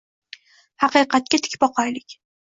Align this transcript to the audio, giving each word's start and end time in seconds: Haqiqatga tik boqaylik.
Haqiqatga 0.85 1.41
tik 1.45 1.59
boqaylik. 1.67 2.19